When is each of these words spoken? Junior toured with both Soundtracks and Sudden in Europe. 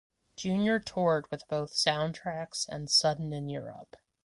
Junior 0.35 0.79
toured 0.79 1.29
with 1.29 1.47
both 1.47 1.73
Soundtracks 1.75 2.67
and 2.67 2.89
Sudden 2.89 3.31
in 3.33 3.49
Europe. 3.49 3.97